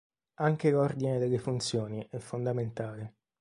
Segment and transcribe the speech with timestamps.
[0.39, 3.17] Anche l'ordine delle funzioni è fondamentale.